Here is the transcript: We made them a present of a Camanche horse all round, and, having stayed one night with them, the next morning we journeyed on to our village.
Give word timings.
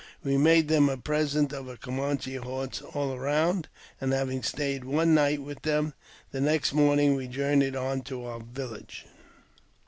We 0.23 0.35
made 0.35 0.67
them 0.67 0.89
a 0.89 0.97
present 0.97 1.53
of 1.53 1.67
a 1.67 1.77
Camanche 1.77 2.37
horse 2.41 2.81
all 2.81 3.15
round, 3.19 3.67
and, 4.01 4.13
having 4.13 4.41
stayed 4.41 4.83
one 4.83 5.13
night 5.13 5.43
with 5.43 5.61
them, 5.61 5.93
the 6.31 6.41
next 6.41 6.73
morning 6.73 7.13
we 7.13 7.27
journeyed 7.27 7.75
on 7.75 8.01
to 8.05 8.25
our 8.25 8.39
village. 8.39 9.05